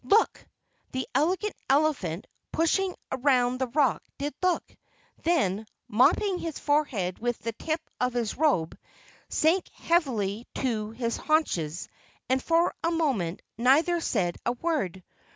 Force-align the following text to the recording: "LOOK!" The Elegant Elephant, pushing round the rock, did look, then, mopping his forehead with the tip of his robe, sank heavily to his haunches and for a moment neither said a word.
"LOOK!" 0.03 0.47
The 0.93 1.07
Elegant 1.13 1.53
Elephant, 1.69 2.25
pushing 2.51 2.95
round 3.15 3.61
the 3.61 3.67
rock, 3.67 4.01
did 4.17 4.33
look, 4.41 4.75
then, 5.21 5.67
mopping 5.87 6.39
his 6.39 6.57
forehead 6.57 7.19
with 7.19 7.37
the 7.37 7.51
tip 7.51 7.79
of 7.99 8.13
his 8.13 8.35
robe, 8.35 8.75
sank 9.29 9.67
heavily 9.69 10.47
to 10.55 10.89
his 10.89 11.17
haunches 11.17 11.87
and 12.27 12.41
for 12.43 12.73
a 12.83 12.89
moment 12.89 13.43
neither 13.59 13.99
said 14.01 14.37
a 14.43 14.53
word. 14.53 15.03